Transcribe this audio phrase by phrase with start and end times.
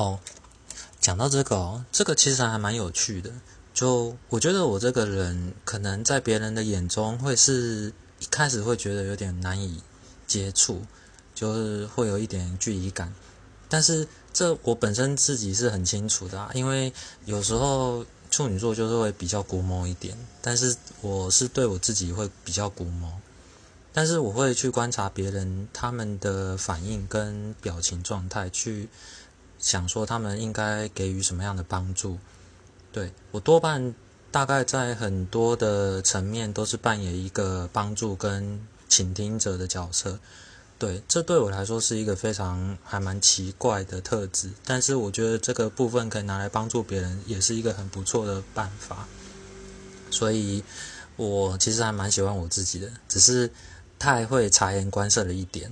[0.00, 0.18] 哦，
[0.98, 3.30] 讲到这个哦，这个其实还蛮有趣的。
[3.74, 9.82] 就我觉得我这个人，可能在别人的眼中会是一开始会觉得有点难以
[10.26, 10.86] 接触，
[11.34, 13.14] 就是会有一点距离感。
[13.68, 16.90] 但是这我本身自己是很清楚的，因为
[17.26, 23.12] 有时候处女座就是会比较古摸一点，但是我是对我自己会比较古摸。
[23.92, 28.88] 但是我会去观察别人他们的反应跟表情状态，去
[29.60, 32.18] 想说他们应该给予什么样的帮助。
[32.90, 33.94] 对我多半
[34.32, 40.18] 大概在很多的层面都是扮演一个帮助跟倾听者的角色。
[40.78, 44.50] 对，这对我来说是一个非常还蛮奇怪的特质。
[44.64, 49.06] 但是我觉得这个部分可以拿来帮助别人，也是一个很不错的办法。
[50.10, 50.64] 所以
[51.16, 53.50] 我其实还蛮喜欢我自己的，只是。
[54.00, 55.70] 太会察言观色了一点。